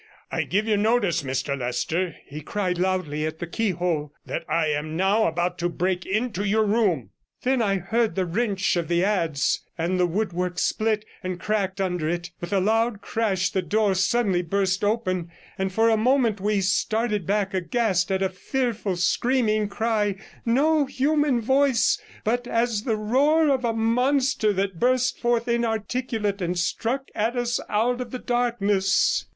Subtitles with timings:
[0.31, 4.97] I give you notice, Mr Leicester,' he cried loudly at the keyhole, 'that I am
[4.97, 7.11] now about to break into your room.'
[7.43, 12.09] Then I heard the wrench of the adze, and the woodwork split and cracked under
[12.09, 16.45] it; with a loud crash the door suddenly burst open, and for a moment 118
[16.47, 20.15] we started back aghast at a fearful screaming cry,
[20.47, 26.57] no human voice, but as the roar of a monster, that burst forth inarticulate and
[26.57, 29.27] struck at us out of the darkness.